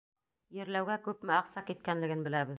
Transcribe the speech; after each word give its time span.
Ерләүгә 0.59 0.97
күпме 1.09 1.37
аҡса 1.37 1.65
киткәнлеген 1.69 2.27
беләбеҙ. 2.31 2.49